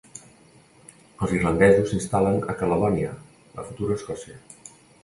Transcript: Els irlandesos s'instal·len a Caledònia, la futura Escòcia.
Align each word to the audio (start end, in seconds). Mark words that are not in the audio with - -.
Els 1.27 1.35
irlandesos 1.39 1.91
s'instal·len 1.91 2.41
a 2.55 2.59
Caledònia, 2.63 3.13
la 3.61 3.69
futura 3.71 4.01
Escòcia. 4.01 4.43